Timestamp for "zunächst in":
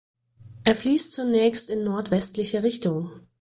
1.13-1.83